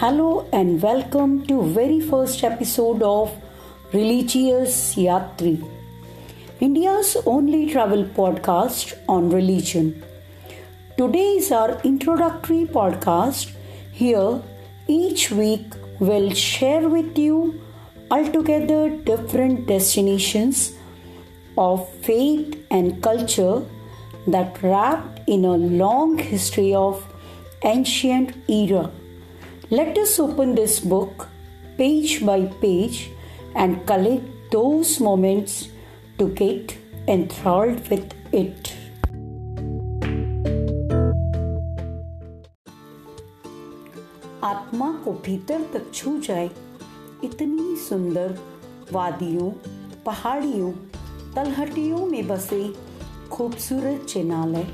[0.00, 3.32] Hello and welcome to very first episode of
[3.92, 5.54] Religious Yatri,
[6.60, 10.04] India's only travel podcast on religion.
[10.96, 13.50] Today is our introductory podcast.
[13.90, 14.40] Here,
[14.86, 15.66] each week
[15.98, 17.60] we'll share with you
[18.08, 20.74] altogether different destinations
[21.56, 23.64] of faith and culture
[24.28, 27.04] that wrapped in a long history of
[27.64, 28.92] ancient era.
[29.70, 31.28] Let us open this book
[31.76, 33.10] page by page
[33.54, 35.68] and collect those moments
[36.18, 36.74] to get
[37.06, 38.72] enthralled with it.
[44.44, 46.50] आत्मा को भीतर तक छू जाए
[47.24, 48.38] इतनी सुंदर
[48.92, 49.50] वादियों
[50.06, 50.72] पहाड़ियों
[51.34, 52.64] तलहटियों में बसे
[53.32, 54.66] खूबसूरत चिनालय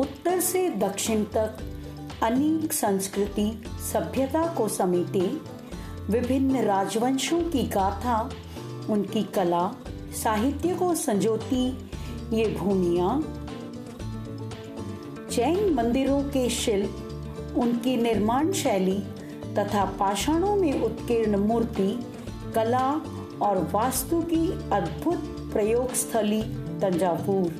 [0.00, 1.68] उत्तर से दक्षिण तक
[2.22, 5.40] अनेक संस्कृति सभ्यता को समेटे
[6.10, 8.30] विभिन्न राजवंशों की गाथा,
[8.90, 9.74] उनकी कला,
[10.22, 11.66] साहित्य को संजोती
[12.32, 13.22] ये भूमिया
[15.30, 18.98] जैन मंदिरों के शिल्प, उनकी निर्माण शैली
[19.54, 22.06] तथा पाषाणों में उत्कीर्ण मूर्ति,
[22.54, 22.90] कला
[23.42, 25.18] और वास्तु की अद्भुत
[25.52, 26.42] प्रयोग स्थली
[26.80, 27.52] तंजावुर।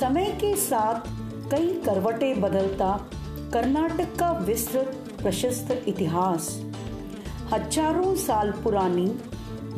[0.00, 1.08] समय के साथ
[1.52, 2.90] कई करवटें बदलता
[3.52, 6.48] कर्नाटक का विस्तृत प्रशस्त इतिहास।
[7.52, 9.06] हज़ारों साल पुरानी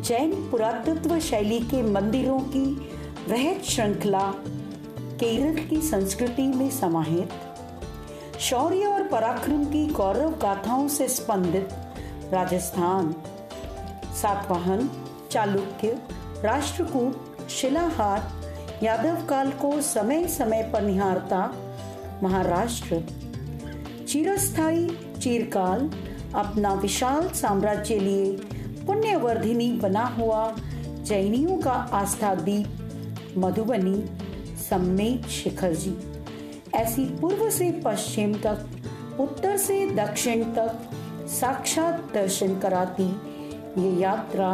[0.01, 2.65] जैन पुरातत्व शैली के मंदिरों की
[3.29, 4.31] वह श्रृंखला
[5.21, 7.33] केरल की संस्कृति में समाहित,
[8.41, 11.69] शौर्य और पराक्रम की गौरव गाथाओं से स्पंदित
[12.33, 13.15] राजस्थान।
[14.15, 14.89] सातवाहन,
[15.31, 15.99] चालुक्य,
[16.45, 18.33] राष्ट्रकूट, शिलाहार
[18.85, 21.55] यादव काल को समय समय पर निहारता
[22.23, 23.03] महाराष्ट्र।
[24.09, 25.91] चिरस्थाई चिरकाल
[26.35, 28.33] अपना विशाल साम्राज्य लिए
[28.87, 30.55] पुण्यवर्धिनी बना हुआ
[31.03, 32.69] जैनियों का आस्था दीप
[33.39, 34.05] मधुबनी
[34.71, 35.97] सम्मेत शिखर जी
[36.75, 38.69] ऐसी पूर्व से पश्चिम तक,
[39.21, 40.91] उत्तर से दक्षिण तक
[41.27, 43.09] साक्षात दर्शन कराती
[43.79, 44.51] ये यात्रा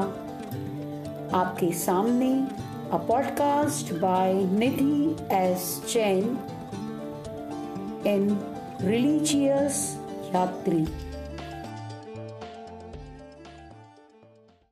[1.39, 2.61] आपके सामने
[2.91, 5.79] a podcast by Nidhi S.
[5.87, 6.35] Jain
[8.05, 8.35] in
[8.83, 9.95] Religious
[10.35, 11.10] Yatri.